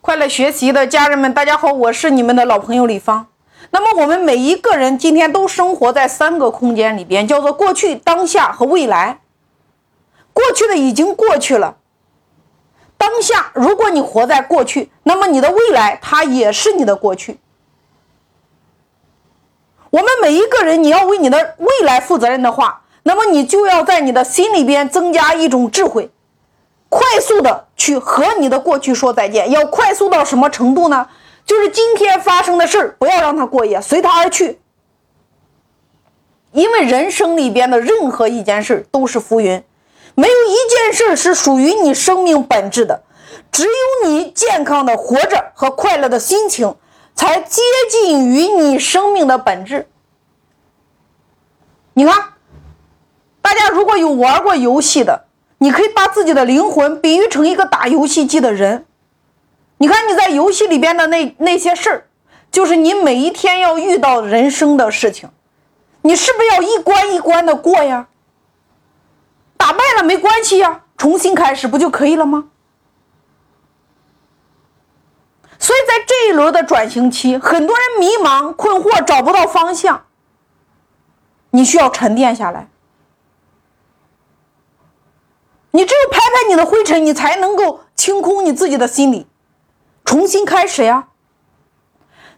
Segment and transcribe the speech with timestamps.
[0.00, 3.26] 快乐学习的家人们，大家好，我是你们的老朋友李芳。
[3.70, 9.20] 那么我们每一个人今天都生活在三个空间里边，叫做过去、当下和未来。
[10.32, 11.76] 过去的已经过去了，
[12.96, 17.40] 当下如果你活在过去，那么你的未来它也是你的过去。
[19.90, 26.10] 我们每一个人，你要为你的未来负责任的话，那么你就要在你的心里边增加一种智慧。
[26.88, 31.08] 快速的去和你的过去说再见，要快速到什么程度呢？
[31.46, 34.60] 就是今天发生的事儿，不要让它过夜，随它而去。
[36.52, 39.64] 因为人生里边的任何一件事都是浮云，
[40.14, 43.04] 没有一件事是属于你生命本质的。
[43.50, 46.76] 只有你健康的活着和快乐的心情，
[47.14, 49.88] 才接近于你生命的本质。
[51.94, 52.34] 你看，
[53.40, 55.27] 大家如果有玩过游戏的。
[55.58, 58.86] 你可以把自己的灵魂比喻成一个打游戏机的人，
[59.78, 62.06] 你看你在游戏里边的那那些事儿，
[62.50, 65.28] 就是你每一天要遇到人生的事情，
[66.02, 68.08] 你是不是要一关一关的过呀？
[69.56, 72.50] 打败了没关系呀，重新开始不就可以了吗？
[75.58, 80.04] 所以在这一轮的转型期，很多人迷茫困惑，找不到方向，
[81.50, 82.68] 你需要沉淀下来。
[85.78, 89.28] 你只有拍拍你的灰尘，你才能够清空你自己的心里，
[90.04, 91.06] 重新开始呀。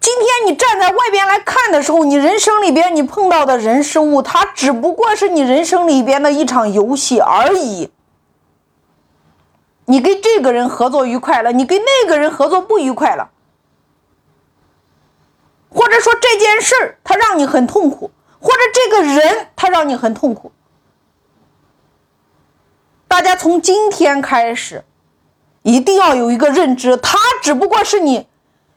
[0.00, 7.90] 今天你站在外边来看的时候，你人生里边你碰到的人事物，它只不过是你人生里边的一场游戏而已。
[9.84, 13.28] 你跟这个人合作愉快了，你跟那个人合作不愉快了，
[15.68, 20.52] 或者说这件事儿它让你很痛苦，或者这个人他让你很痛苦。
[23.16, 24.84] 大家从今天开始，
[25.62, 28.28] 一定要有一个认知，它只不过是你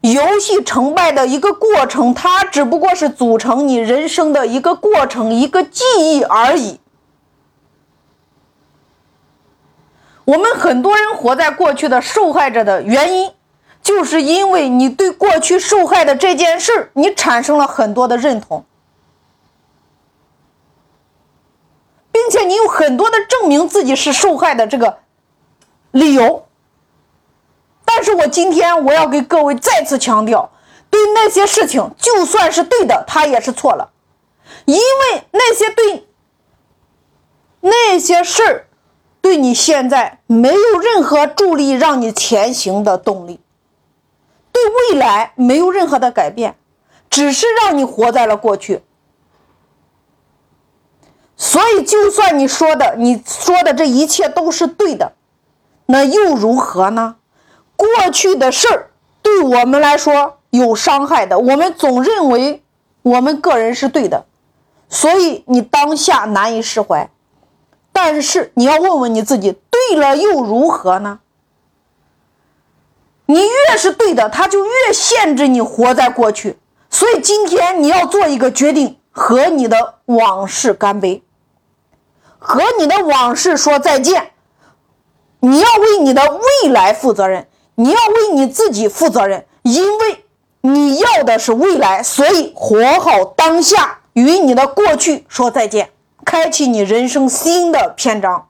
[0.00, 6.80] 游戏成败的一个过程，它只不过是组成你人生的一个过程、一个记忆而已。
[10.24, 13.30] 我们很多人活在过去的受害者的原因，
[13.84, 18.64] 就是因为你对过去受害的这件事你产生了很多的认同。
[22.14, 25.00] 并且你有很多的证明自己是受害的这个
[25.90, 26.46] 理由，
[27.84, 30.52] 但是我今天我要给各位再次强调，
[30.88, 33.90] 对那些事情就算是对的，他也是错了，
[34.64, 36.06] 因为那些对
[37.60, 38.66] 那些事儿
[39.20, 43.40] 对你现在没有任何助力让你前行的动力，
[44.52, 46.54] 对未来没有任何的改变，
[47.10, 48.84] 只是让你活在了过去。
[51.54, 55.12] 所以，就算你说的，你说的这一切都是对的，
[55.86, 57.14] 那又如何呢？
[57.76, 58.90] 过去的事儿
[59.22, 62.64] 对我们来说有伤害的，我们总认为
[63.02, 64.24] 我们个人是对的，
[64.88, 67.08] 所以你当下难以释怀。
[67.92, 71.20] 但是你要问问你自己，对了又如何呢？
[73.26, 76.58] 你越是对的，他就越限制你活在过去。
[76.90, 78.98] 所以今天你要做一个决定。
[79.16, 81.22] 和你的往事干杯，
[82.46, 84.32] 和你的往事说再见。
[85.40, 86.22] 你要为你的
[86.62, 90.24] 未来负责任，你要为你自己负责任，因为
[90.60, 95.90] 你要的是未来，所以活好当下，与你的过去说再见，
[96.24, 98.48] 开启你人生新的篇章。